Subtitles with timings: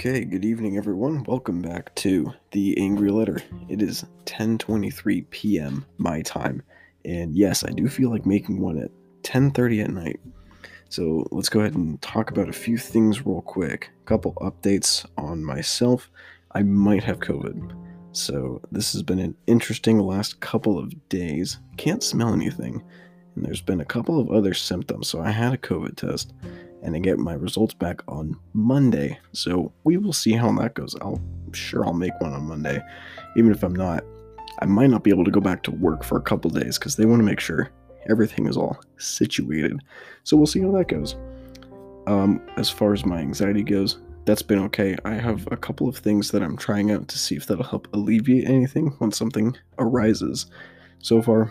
[0.00, 1.24] Okay, good evening everyone.
[1.24, 3.42] Welcome back to the Angry Letter.
[3.68, 5.84] It is 10:23 p.m.
[5.98, 6.62] my time.
[7.04, 8.90] And yes, I do feel like making one at
[9.24, 10.18] 10:30 at night.
[10.88, 13.90] So, let's go ahead and talk about a few things real quick.
[14.00, 16.10] A couple updates on myself.
[16.52, 17.70] I might have COVID.
[18.12, 21.58] So, this has been an interesting last couple of days.
[21.76, 22.82] Can't smell anything.
[23.34, 25.08] And there's been a couple of other symptoms.
[25.08, 26.32] So, I had a COVID test
[26.82, 29.18] and I get my results back on Monday.
[29.32, 30.96] So we will see how that goes.
[31.00, 31.20] I'll
[31.50, 32.80] I'm sure I'll make one on Monday.
[33.36, 34.04] Even if I'm not,
[34.60, 36.94] I might not be able to go back to work for a couple days because
[36.94, 37.72] they want to make sure
[38.08, 39.80] everything is all situated.
[40.22, 41.16] So we'll see how that goes.
[42.06, 44.96] Um, as far as my anxiety goes, that's been okay.
[45.04, 47.88] I have a couple of things that I'm trying out to see if that'll help
[47.92, 50.46] alleviate anything when something arises.
[51.00, 51.50] So far,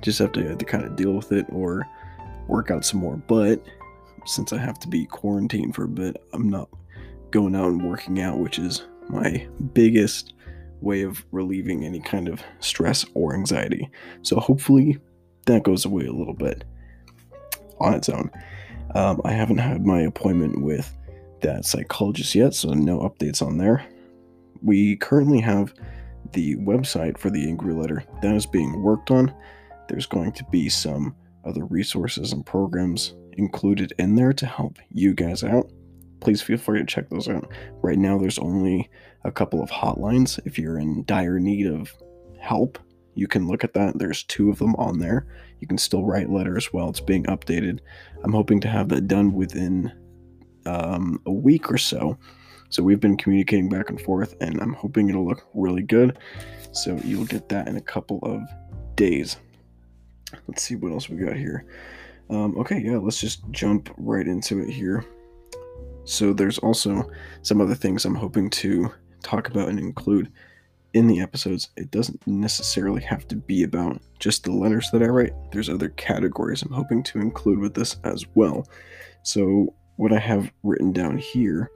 [0.00, 1.86] just have to, to kind of deal with it or
[2.48, 3.18] work out some more.
[3.28, 3.64] But
[4.26, 6.68] since I have to be quarantined for a bit, I'm not
[7.30, 10.34] going out and working out, which is my biggest
[10.80, 13.88] way of relieving any kind of stress or anxiety.
[14.22, 14.98] So hopefully
[15.46, 16.64] that goes away a little bit
[17.80, 18.30] on its own.
[18.94, 20.94] Um, I haven't had my appointment with
[21.42, 23.84] that psychologist yet, so no updates on there.
[24.62, 25.74] We currently have
[26.32, 29.34] the website for the Angry Letter that is being worked on.
[29.88, 35.14] There's going to be some other resources and programs included in there to help you
[35.14, 35.70] guys out.
[36.20, 37.50] Please feel free to check those out.
[37.82, 38.90] Right now, there's only
[39.24, 40.40] a couple of hotlines.
[40.44, 41.92] If you're in dire need of
[42.40, 42.78] help,
[43.14, 43.98] you can look at that.
[43.98, 45.26] There's two of them on there.
[45.60, 47.80] You can still write letters while it's being updated.
[48.22, 49.92] I'm hoping to have that done within
[50.66, 52.18] um, a week or so.
[52.68, 56.18] So we've been communicating back and forth, and I'm hoping it'll look really good.
[56.72, 58.42] So you'll get that in a couple of
[58.96, 59.36] days.
[60.46, 61.64] Let's see what else we got here.
[62.30, 65.04] Um, okay, yeah, let's just jump right into it here.
[66.04, 67.08] So, there's also
[67.42, 68.92] some other things I'm hoping to
[69.22, 70.30] talk about and include
[70.94, 71.70] in the episodes.
[71.76, 75.90] It doesn't necessarily have to be about just the letters that I write, there's other
[75.90, 78.66] categories I'm hoping to include with this as well.
[79.22, 81.70] So, what I have written down here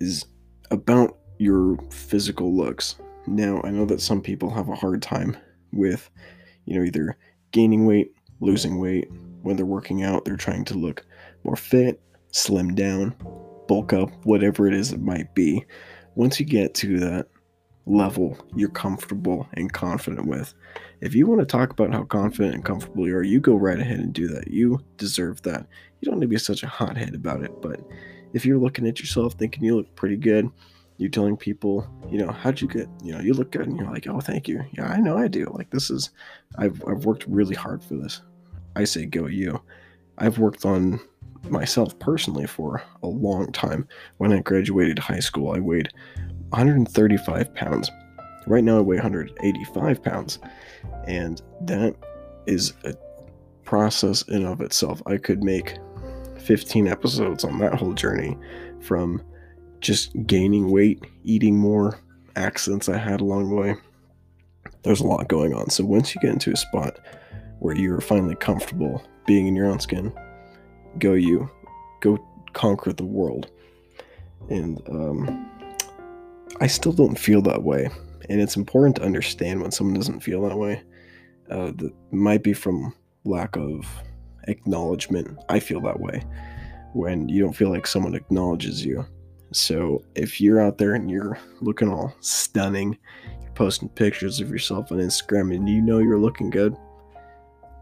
[0.00, 0.26] is
[0.70, 2.96] about your physical looks.
[3.26, 5.36] Now, I know that some people have a hard time
[5.72, 6.10] with,
[6.66, 7.16] you know, either
[7.52, 9.08] gaining weight losing weight.
[9.42, 11.04] When they're working out, they're trying to look
[11.44, 13.14] more fit, slim down,
[13.66, 15.64] bulk up, whatever it is it might be.
[16.14, 17.26] Once you get to that
[17.84, 20.54] level you're comfortable and confident with,
[21.00, 23.80] if you want to talk about how confident and comfortable you are, you go right
[23.80, 24.48] ahead and do that.
[24.48, 25.66] You deserve that.
[26.00, 27.80] You don't need to be such a hothead about it, but
[28.32, 30.48] if you're looking at yourself thinking you look pretty good,
[30.98, 33.90] you're telling people, you know, how'd you get, you know, you look good, and you're
[33.90, 34.62] like, oh, thank you.
[34.72, 35.46] Yeah, I know I do.
[35.52, 36.10] Like, this is,
[36.58, 38.22] I've, I've worked really hard for this.
[38.76, 39.60] I say go you.
[40.18, 41.00] I've worked on
[41.48, 43.86] myself personally for a long time.
[44.18, 45.88] When I graduated high school, I weighed
[46.50, 47.90] 135 pounds.
[48.46, 50.38] Right now, I weigh 185 pounds,
[51.06, 51.94] and that
[52.46, 52.94] is a
[53.64, 55.00] process in of itself.
[55.06, 55.78] I could make
[56.38, 58.36] 15 episodes on that whole journey
[58.80, 59.22] from
[59.80, 61.98] just gaining weight, eating more,
[62.36, 63.76] accidents I had along the way.
[64.82, 65.70] There's a lot going on.
[65.70, 66.98] So once you get into a spot
[67.62, 70.12] where you're finally comfortable being in your own skin,
[70.98, 71.48] go you,
[72.00, 72.18] go
[72.54, 73.52] conquer the world.
[74.50, 75.48] And um,
[76.60, 77.88] I still don't feel that way.
[78.28, 80.82] And it's important to understand when someone doesn't feel that way.
[81.50, 83.86] Uh, that might be from lack of
[84.48, 85.38] acknowledgement.
[85.48, 86.24] I feel that way
[86.94, 89.06] when you don't feel like someone acknowledges you.
[89.52, 92.98] So if you're out there and you're looking all stunning,
[93.40, 96.76] you're posting pictures of yourself on Instagram and you know you're looking good,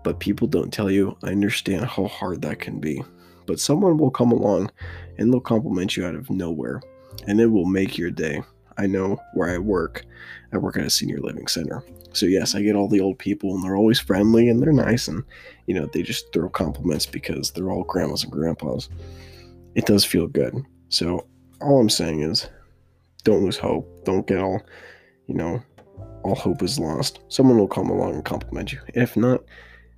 [0.02, 1.16] but people don't tell you.
[1.22, 3.02] I understand how hard that can be.
[3.46, 4.70] But someone will come along
[5.18, 6.80] and they'll compliment you out of nowhere,
[7.26, 8.42] and it will make your day.
[8.78, 10.04] I know where I work.
[10.52, 11.82] I work at a senior living center.
[12.12, 15.06] So, yes, I get all the old people, and they're always friendly and they're nice,
[15.06, 15.22] and
[15.66, 18.88] you know, they just throw compliments because they're all grandmas and grandpas.
[19.74, 20.56] It does feel good.
[20.88, 21.26] So,
[21.60, 22.48] all I'm saying is
[23.24, 24.04] don't lose hope.
[24.04, 24.60] Don't get all,
[25.26, 25.62] you know,
[26.22, 27.20] all hope is lost.
[27.28, 28.80] Someone will come along and compliment you.
[28.94, 29.44] If not,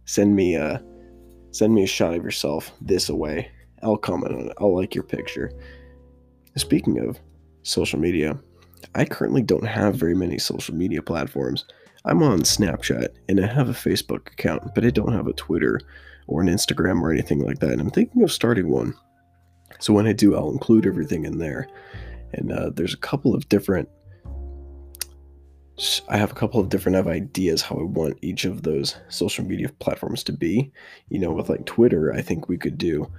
[0.05, 0.83] send me a
[1.51, 3.51] send me a shot of yourself this away.
[3.83, 4.57] I'll comment on it.
[4.59, 5.53] I'll like your picture.
[6.57, 7.19] Speaking of
[7.63, 8.39] social media,
[8.95, 11.65] I currently don't have very many social media platforms.
[12.05, 15.81] I'm on Snapchat and I have a Facebook account, but I don't have a Twitter
[16.27, 17.71] or an Instagram or anything like that.
[17.71, 18.95] And I'm thinking of starting one.
[19.79, 21.69] So when I do, I'll include everything in there.
[22.35, 23.89] And uh, there's a couple of different
[26.09, 29.45] I have a couple of different of ideas how I want each of those social
[29.45, 30.71] media platforms to be.
[31.09, 33.11] You know, with like Twitter, I think we could do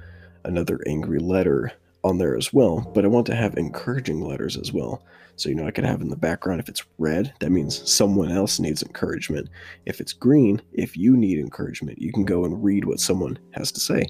[0.45, 1.71] another angry letter
[2.03, 5.01] on there as well, but I want to have encouraging letters as well.
[5.35, 8.31] So, you know, I could have in the background if it's red, that means someone
[8.31, 9.49] else needs encouragement.
[9.85, 13.71] If it's green, if you need encouragement, you can go and read what someone has
[13.71, 14.05] to say.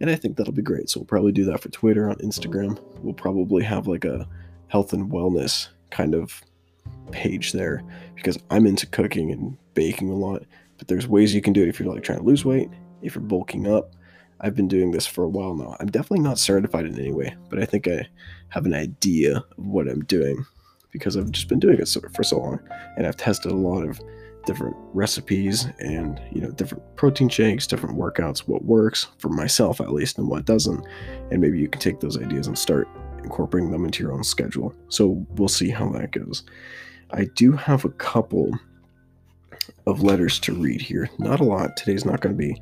[0.00, 0.88] And I think that'll be great.
[0.88, 2.78] So, we'll probably do that for Twitter, on Instagram.
[3.00, 4.28] We'll probably have like a
[4.68, 6.42] health and wellness kind of
[7.10, 7.82] page there
[8.14, 10.42] because I'm into cooking and baking a lot.
[10.78, 12.68] But there's ways you can do it if you're like trying to lose weight,
[13.02, 13.94] if you're bulking up,
[14.40, 15.76] I've been doing this for a while now.
[15.80, 18.08] I'm definitely not certified in any way, but I think I
[18.50, 20.44] have an idea of what I'm doing
[20.92, 22.60] because I've just been doing it for so long,
[22.96, 24.00] and I've tested a lot of
[24.46, 29.92] different recipes and you know different protein shakes, different workouts, what works for myself at
[29.92, 30.84] least, and what doesn't,
[31.30, 32.88] and maybe you can take those ideas and start
[33.28, 34.74] incorporating them into your own schedule.
[34.88, 36.44] So we'll see how that goes.
[37.10, 38.50] I do have a couple
[39.86, 41.10] of letters to read here.
[41.18, 41.76] Not a lot.
[41.76, 42.60] Today's not going to be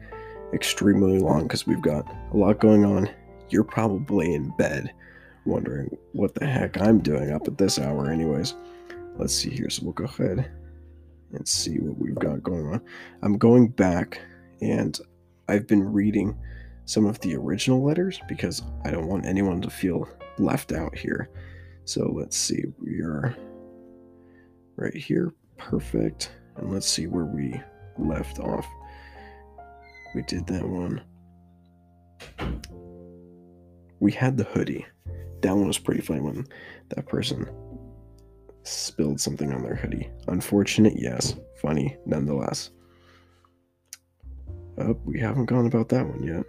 [0.53, 3.09] extremely long because we've got a lot going on.
[3.49, 4.93] You're probably in bed
[5.45, 8.55] wondering what the heck I'm doing up at this hour, anyways.
[9.17, 9.71] Let's see here.
[9.71, 10.51] So we'll go ahead
[11.33, 12.81] and see what we've got going on.
[13.23, 14.21] I'm going back
[14.61, 14.99] and
[15.49, 16.37] I've been reading
[16.87, 20.09] some of the original letters because I don't want anyone to feel
[20.39, 21.31] left out here.
[21.85, 22.65] So let's see.
[22.79, 23.37] We are
[24.77, 25.33] right here.
[25.57, 26.33] Perfect.
[26.57, 27.61] And let's see where we
[27.99, 28.67] left off
[30.17, 31.03] we did that one.
[34.01, 34.87] We had the hoodie.
[35.43, 36.47] That one was pretty funny when
[36.89, 37.47] that person
[38.63, 40.09] spilled something on their hoodie.
[40.29, 41.37] Unfortunate, yes.
[41.61, 42.71] Funny, nonetheless.
[44.79, 46.47] Oh, we haven't gone about that one yet.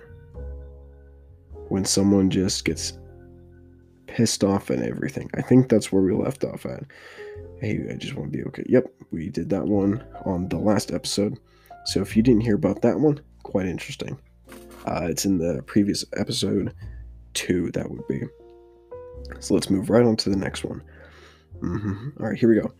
[1.67, 2.97] When someone just gets
[4.17, 5.29] pissed off and everything.
[5.35, 6.83] I think that's where we left off at.
[7.61, 8.63] Hey, I just want to be okay.
[8.65, 11.37] Yep, we did that one on the last episode.
[11.85, 14.17] So if you didn't hear about that one, quite interesting.
[14.87, 16.73] Uh, it's in the previous episode
[17.35, 18.23] two, that would be.
[19.39, 20.81] So let's move right on to the next one.
[21.59, 22.19] Mm-hmm.
[22.19, 22.73] All right, here we go.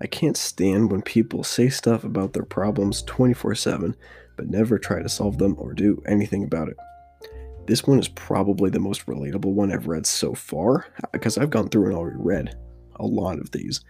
[0.00, 3.94] I can't stand when people say stuff about their problems 24 7,
[4.34, 6.78] but never try to solve them or do anything about it.
[7.70, 11.68] This one is probably the most relatable one I've read so far because I've gone
[11.68, 12.56] through and already read
[12.96, 13.82] a lot of these.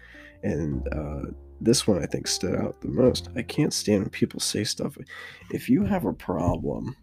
[0.43, 1.31] And uh,
[1.63, 3.31] this one I think stood out the most.
[3.37, 4.99] I can't stand when people say stuff.
[5.51, 6.95] If you have a problem,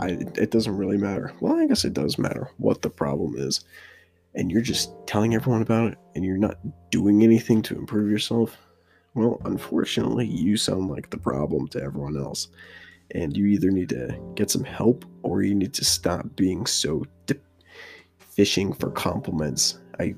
[0.00, 1.34] I, it doesn't really matter.
[1.38, 3.64] Well, I guess it does matter what the problem is.
[4.34, 6.58] And you're just telling everyone about it and you're not
[6.90, 8.58] doing anything to improve yourself.
[9.14, 12.48] Well, unfortunately, you sound like the problem to everyone else.
[13.14, 17.04] And you either need to get some help or you need to stop being so
[17.26, 17.44] dip-
[18.18, 19.78] fishing for compliments.
[20.00, 20.14] I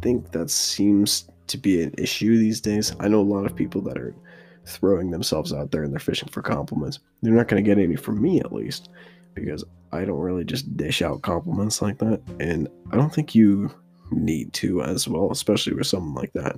[0.00, 2.94] think that seems to be an issue these days.
[3.00, 4.14] I know a lot of people that are
[4.64, 7.00] throwing themselves out there and they're fishing for compliments.
[7.22, 8.90] They're not going to get any from me, at least,
[9.34, 12.20] because I don't really just dish out compliments like that.
[12.40, 13.70] And I don't think you
[14.10, 16.56] need to as well, especially with someone like that.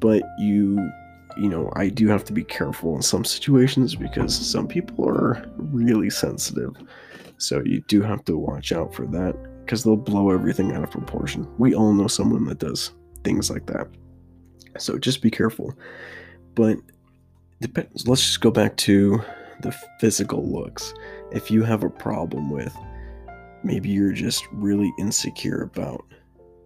[0.00, 0.90] But you,
[1.36, 5.48] you know, I do have to be careful in some situations because some people are
[5.56, 6.74] really sensitive.
[7.38, 10.90] So you do have to watch out for that because they'll blow everything out of
[10.90, 11.46] proportion.
[11.58, 12.92] We all know someone that does
[13.24, 13.88] things like that.
[14.78, 15.74] So just be careful.
[16.54, 16.78] But
[17.60, 18.08] depends.
[18.08, 19.22] Let's just go back to
[19.60, 20.94] the physical looks.
[21.32, 22.74] If you have a problem with
[23.64, 26.04] maybe you're just really insecure about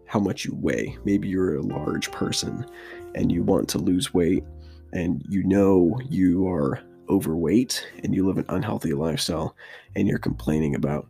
[0.06, 2.66] how much you weigh, maybe you're a large person
[3.14, 4.44] and you want to lose weight
[4.92, 9.56] and you know you are overweight and you live an unhealthy lifestyle
[9.96, 11.08] and you're complaining about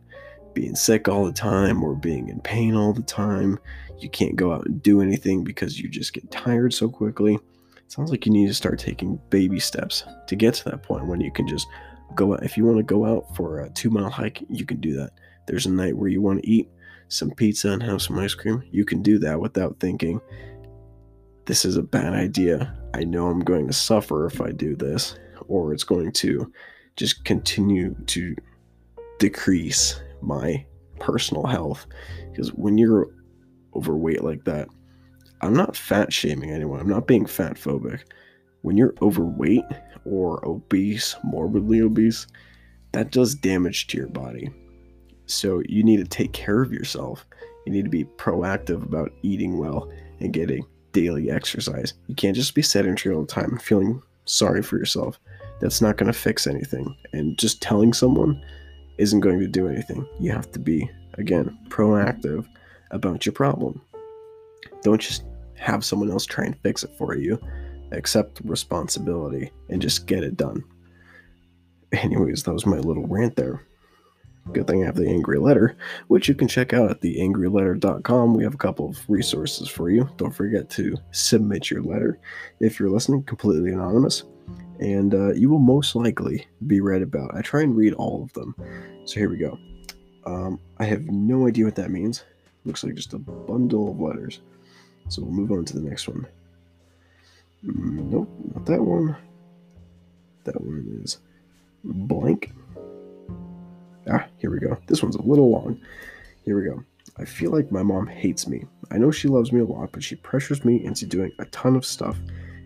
[0.53, 3.59] being sick all the time or being in pain all the time.
[3.99, 7.35] You can't go out and do anything because you just get tired so quickly.
[7.35, 11.07] It sounds like you need to start taking baby steps to get to that point
[11.07, 11.67] when you can just
[12.15, 12.43] go out.
[12.43, 15.11] If you want to go out for a two mile hike, you can do that.
[15.47, 16.69] There's a night where you want to eat
[17.07, 18.63] some pizza and have some ice cream.
[18.71, 20.21] You can do that without thinking,
[21.45, 22.77] this is a bad idea.
[22.93, 25.15] I know I'm going to suffer if I do this,
[25.47, 26.51] or it's going to
[26.95, 28.35] just continue to
[29.19, 30.65] decrease my
[30.99, 31.85] personal health.
[32.31, 33.07] Because when you're
[33.75, 34.67] overweight like that
[35.41, 36.79] i'm not fat shaming anyone.
[36.79, 38.01] I'm not being fat phobic.
[38.61, 39.65] When you're overweight
[40.05, 42.27] or obese morbidly obese
[42.91, 44.49] that does damage to your body.
[45.25, 47.25] So you need to take care of yourself.
[47.65, 52.55] You need to be proactive about eating well and getting daily exercise you can't just
[52.55, 55.19] be sedentary all the time feeling sorry for yourself
[55.61, 58.41] that's not going to fix anything and just telling someone
[58.97, 60.07] isn't going to do anything.
[60.19, 62.47] You have to be, again, proactive
[62.89, 63.81] about your problem.
[64.83, 65.23] Don't just
[65.55, 67.39] have someone else try and fix it for you.
[67.91, 70.63] Accept responsibility and just get it done.
[71.91, 73.61] Anyways, that was my little rant there.
[74.51, 78.33] Good thing I have the Angry Letter, which you can check out at theangryletter.com.
[78.33, 80.09] We have a couple of resources for you.
[80.17, 82.19] Don't forget to submit your letter
[82.59, 84.23] if you're listening, completely anonymous,
[84.79, 87.35] and uh, you will most likely be read about.
[87.35, 88.55] I try and read all of them.
[89.05, 89.57] So here we go.
[90.25, 92.23] Um, I have no idea what that means.
[92.65, 94.41] Looks like just a bundle of letters.
[95.07, 96.27] So we'll move on to the next one.
[97.65, 99.15] Mm, nope, not that one.
[100.43, 101.19] That one is
[101.83, 102.53] blank.
[104.61, 104.77] Go.
[104.87, 105.79] This one's a little long.
[106.43, 106.83] Here we go.
[107.17, 108.65] I feel like my mom hates me.
[108.91, 111.75] I know she loves me a lot, but she pressures me into doing a ton
[111.75, 112.17] of stuff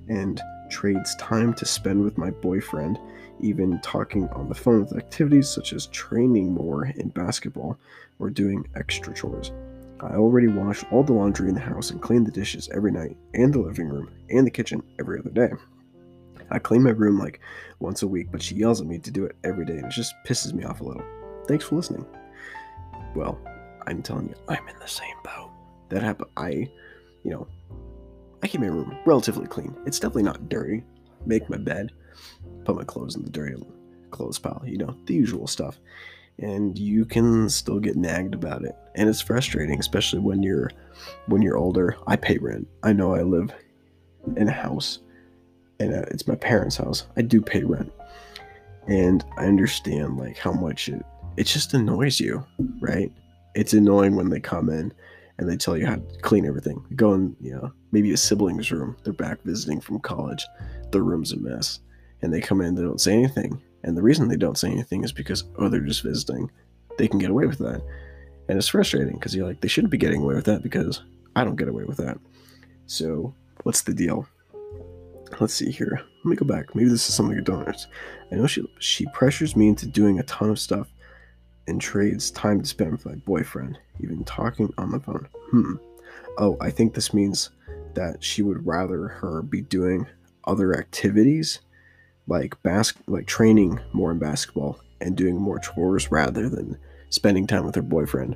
[0.07, 2.99] and trades time to spend with my boyfriend,
[3.39, 7.77] even talking on the phone with activities such as training more in basketball
[8.19, 9.51] or doing extra chores.
[10.01, 13.17] I already wash all the laundry in the house and clean the dishes every night,
[13.33, 15.51] and the living room, and the kitchen every other day.
[16.51, 17.39] I clean my room like
[17.79, 19.91] once a week, but she yells at me to do it every day, and it
[19.91, 21.03] just pisses me off a little.
[21.47, 22.05] Thanks for listening.
[23.15, 23.39] Well,
[23.87, 25.51] I'm telling you, I'm in the same boat.
[25.89, 26.31] That happened.
[26.37, 26.69] I,
[27.23, 27.47] you know,
[28.41, 29.75] I keep my room relatively clean.
[29.85, 30.83] It's definitely not dirty.
[31.25, 31.91] Make my bed,
[32.65, 33.55] put my clothes in the dirty
[34.11, 35.79] clothes pile, you know, the usual stuff.
[36.39, 38.75] And you can still get nagged about it.
[38.95, 40.71] And it's frustrating, especially when you're
[41.27, 41.97] when you're older.
[42.07, 42.67] I pay rent.
[42.83, 43.53] I know I live
[44.35, 44.99] in a house
[45.79, 47.05] and uh, it's my parents' house.
[47.17, 47.91] I do pay rent.
[48.87, 51.05] And I understand like how much it
[51.37, 52.45] it just annoys you,
[52.79, 53.11] right?
[53.55, 54.93] It's annoying when they come in
[55.37, 56.85] and they tell you how to clean everything.
[56.95, 58.95] Go in, you know, maybe a sibling's room.
[59.03, 60.45] They're back visiting from college.
[60.91, 61.79] Their room's a mess.
[62.21, 63.61] And they come in, they don't say anything.
[63.83, 66.49] And the reason they don't say anything is because, oh, they're just visiting.
[66.97, 67.81] They can get away with that.
[68.47, 71.01] And it's frustrating because you're like, they shouldn't be getting away with that because
[71.35, 72.17] I don't get away with that.
[72.87, 74.27] So, what's the deal?
[75.39, 76.01] Let's see here.
[76.23, 76.75] Let me go back.
[76.75, 77.87] Maybe this is something you don't.
[78.31, 80.87] I know she she pressures me into doing a ton of stuff
[81.67, 85.27] and trades time to spend with my boyfriend, even talking on the phone.
[85.51, 85.75] Hmm.
[86.37, 87.49] Oh, I think this means
[87.93, 90.05] that she would rather her be doing
[90.45, 91.59] other activities
[92.27, 96.77] like bas- like training more in basketball and doing more chores rather than
[97.09, 98.35] spending time with her boyfriend.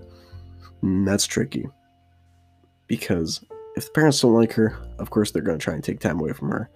[0.82, 1.68] And hmm, that's tricky.
[2.88, 3.44] Because
[3.76, 6.20] if the parents don't like her, of course they're going to try and take time
[6.20, 6.70] away from her.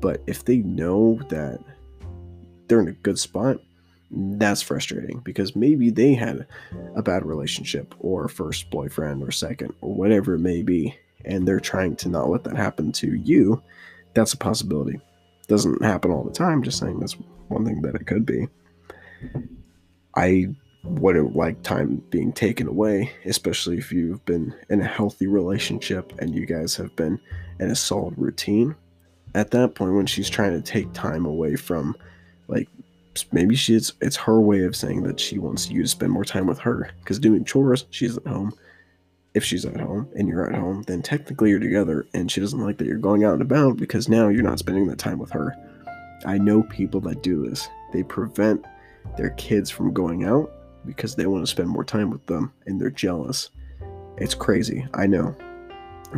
[0.00, 1.58] But if they know that
[2.68, 3.58] they're in a good spot,
[4.10, 6.46] that's frustrating because maybe they had
[6.96, 11.60] a bad relationship or first boyfriend or second or whatever it may be and they're
[11.60, 13.62] trying to not let that happen to you.
[14.14, 15.00] That's a possibility.
[15.46, 17.16] Doesn't happen all the time just saying that's
[17.48, 18.48] one thing that it could be.
[20.14, 20.48] I
[20.84, 26.34] wouldn't like time being taken away especially if you've been in a healthy relationship and
[26.34, 27.20] you guys have been
[27.60, 28.74] in a solid routine.
[29.34, 31.94] At that point when she's trying to take time away from
[32.46, 32.68] like
[33.32, 36.46] maybe she's it's her way of saying that she wants you to spend more time
[36.46, 36.90] with her.
[37.00, 38.52] Because doing chores she's at home.
[39.34, 42.60] If she's at home and you're at home then technically you're together and she doesn't
[42.60, 45.30] like that you're going out and about because now you're not spending that time with
[45.30, 45.54] her.
[46.26, 47.68] I know people that do this.
[47.92, 48.64] They prevent
[49.16, 50.52] their kids from going out
[50.84, 53.50] because they want to spend more time with them and they're jealous.
[54.16, 54.86] It's crazy.
[54.94, 55.36] I know.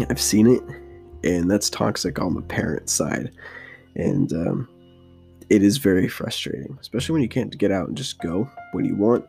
[0.08, 0.62] I've seen it
[1.24, 3.32] and that's toxic on the parent side.
[3.96, 4.68] And um,
[5.50, 8.94] it is very frustrating, especially when you can't get out and just go when you
[8.94, 9.26] want.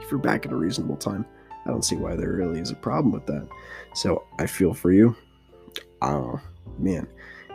[0.00, 1.24] If you're back at a reasonable time,
[1.64, 3.48] I don't see why there really is a problem with that.
[3.94, 5.16] So I feel for you.
[6.02, 6.38] Oh,
[6.78, 7.08] man.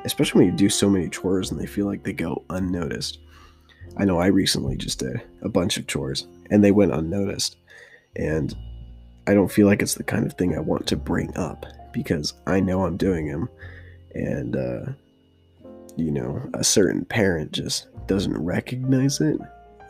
[0.03, 3.19] Especially when you do so many chores and they feel like they go unnoticed.
[3.97, 7.57] I know I recently just did a bunch of chores and they went unnoticed.
[8.15, 8.55] And
[9.27, 12.33] I don't feel like it's the kind of thing I want to bring up because
[12.47, 13.49] I know I'm doing them.
[14.15, 14.85] And, uh,
[15.97, 19.37] you know, a certain parent just doesn't recognize it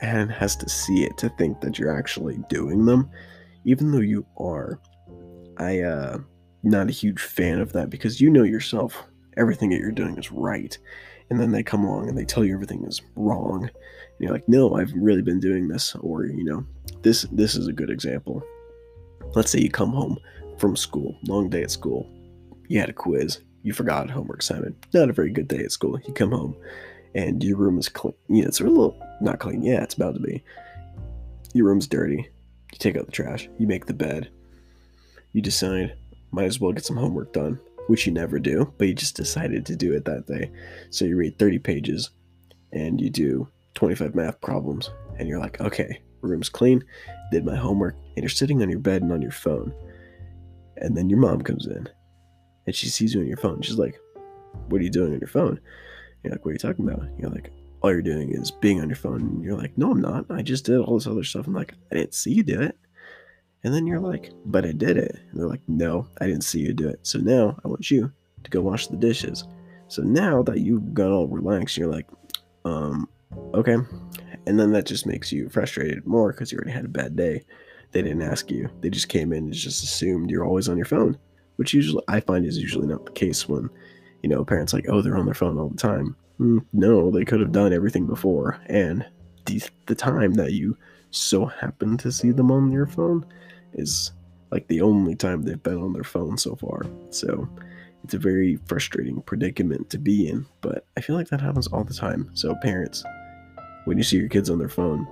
[0.01, 3.09] and has to see it to think that you're actually doing them,
[3.65, 4.79] even though you are.
[5.57, 6.19] I uh
[6.63, 9.05] not a huge fan of that because you know yourself
[9.37, 10.77] everything that you're doing is right.
[11.29, 13.63] And then they come along and they tell you everything is wrong.
[13.63, 13.71] And
[14.19, 15.95] you're like, no, I've really been doing this.
[15.95, 16.65] Or, you know,
[17.01, 18.41] this this is a good example.
[19.35, 20.17] Let's say you come home
[20.57, 22.09] from school, long day at school.
[22.67, 24.77] You had a quiz you forgot homework assignment.
[24.93, 25.99] Not a very good day at school.
[26.07, 26.55] You come home
[27.13, 28.13] and your room is clean.
[28.29, 29.61] Yeah, it's a little not clean.
[29.61, 30.41] Yeah, it's about to be.
[31.53, 32.29] Your room's dirty.
[32.71, 33.49] You take out the trash.
[33.59, 34.29] You make the bed.
[35.33, 35.97] You decide,
[36.31, 39.65] might as well get some homework done, which you never do, but you just decided
[39.65, 40.49] to do it that day.
[40.89, 42.11] So you read 30 pages
[42.71, 46.85] and you do 25 math problems, and you're like, okay, room's clean,
[47.31, 49.73] did my homework, and you're sitting on your bed and on your phone.
[50.77, 51.89] And then your mom comes in
[52.67, 53.61] and she sees you on your phone.
[53.61, 53.99] She's like,
[54.67, 55.59] What are you doing on your phone?
[56.23, 57.07] You're like, What are you talking about?
[57.17, 60.01] You're like, all you're doing is being on your phone and you're like, no, I'm
[60.01, 60.25] not.
[60.29, 61.47] I just did all this other stuff.
[61.47, 62.77] I'm like, I didn't see you do it.
[63.63, 65.15] And then you're like, but I did it.
[65.29, 66.99] And they're like, no, I didn't see you do it.
[67.03, 68.11] So now I want you
[68.43, 69.43] to go wash the dishes.
[69.89, 72.07] So now that you've got all relaxed, you're like,
[72.65, 73.07] um,
[73.53, 73.77] okay.
[74.45, 77.43] And then that just makes you frustrated more because you already had a bad day.
[77.91, 78.69] They didn't ask you.
[78.81, 81.17] They just came in and just assumed you're always on your phone,
[81.57, 83.69] which usually I find is usually not the case when,
[84.23, 86.15] you know, parents like, oh, they're on their phone all the time.
[86.39, 88.59] Mm, no, they could have done everything before.
[88.67, 89.05] And
[89.45, 90.77] the, the time that you
[91.11, 93.25] so happen to see them on your phone
[93.73, 94.11] is
[94.51, 96.85] like the only time they've been on their phone so far.
[97.09, 97.47] So
[98.03, 101.83] it's a very frustrating predicament to be in, but I feel like that happens all
[101.83, 102.29] the time.
[102.33, 103.03] So, parents,
[103.85, 105.07] when you see your kids on their phone,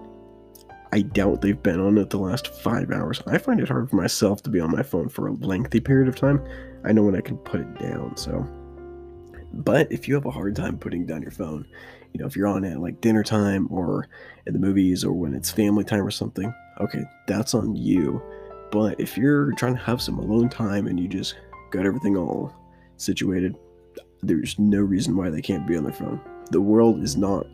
[0.95, 3.21] I doubt they've been on it the last five hours.
[3.27, 6.07] I find it hard for myself to be on my phone for a lengthy period
[6.07, 6.41] of time.
[6.85, 8.47] I know when I can put it down, so.
[9.51, 11.67] But if you have a hard time putting down your phone,
[12.13, 14.07] you know, if you're on at like dinner time or
[14.47, 18.21] at the movies or when it's family time or something, okay, that's on you.
[18.71, 21.35] But if you're trying to have some alone time and you just
[21.71, 22.55] got everything all
[22.95, 23.57] situated,
[24.21, 26.21] there's no reason why they can't be on their phone.
[26.51, 27.45] The world is not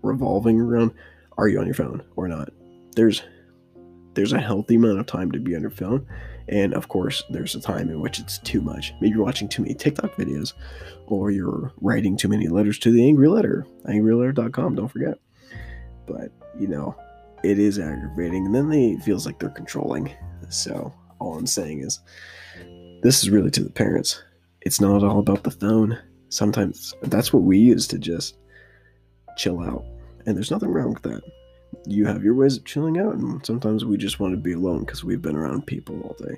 [0.00, 0.94] revolving around
[1.36, 2.48] are you on your phone or not.
[2.96, 3.22] There's
[4.14, 6.06] there's a healthy amount of time to be on your phone.
[6.48, 8.94] And of course, there's a time in which it's too much.
[9.00, 10.54] Maybe you're watching too many TikTok videos,
[11.06, 15.18] or you're writing too many letters to the Angry Letter, angryletter.com, don't forget.
[16.06, 16.96] But, you know,
[17.44, 18.46] it is aggravating.
[18.46, 20.10] And then they, it feels like they're controlling.
[20.48, 22.00] So, all I'm saying is,
[23.02, 24.22] this is really to the parents
[24.62, 25.96] it's not all about the phone.
[26.28, 28.36] Sometimes that's what we use to just
[29.36, 29.84] chill out.
[30.26, 31.22] And there's nothing wrong with that.
[31.86, 34.80] You have your ways of chilling out, and sometimes we just want to be alone
[34.80, 36.36] because we've been around people all day.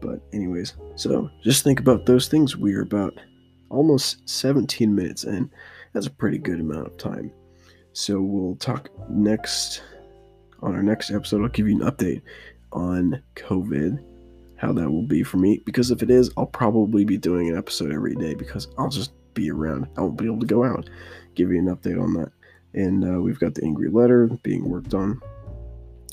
[0.00, 2.56] But, anyways, so just think about those things.
[2.56, 3.18] We are about
[3.70, 5.50] almost 17 minutes in.
[5.92, 7.32] That's a pretty good amount of time.
[7.92, 9.82] So, we'll talk next
[10.60, 11.42] on our next episode.
[11.42, 12.22] I'll give you an update
[12.72, 14.02] on COVID
[14.56, 15.62] how that will be for me.
[15.64, 19.12] Because if it is, I'll probably be doing an episode every day because I'll just
[19.34, 19.86] be around.
[19.96, 20.88] I won't be able to go out.
[21.34, 22.32] Give you an update on that.
[22.74, 25.20] And uh, we've got the angry letter being worked on.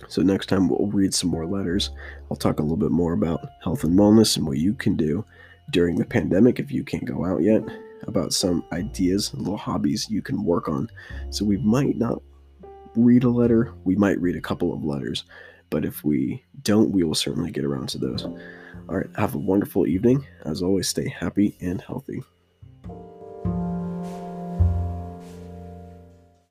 [0.08, 1.92] So next time we'll read some more letters.
[2.30, 5.26] I'll talk a little bit more about health and wellness and what you can do
[5.72, 7.64] during the pandemic if you can't go out yet.
[8.08, 10.90] About some ideas, little hobbies you can work on.
[11.30, 12.22] So we might not
[12.96, 15.24] read a letter, we might read a couple of letters
[15.74, 18.26] but if we don't, we will certainly get around to those.
[18.26, 20.24] All right, have a wonderful evening.
[20.46, 22.22] As always, stay happy and healthy.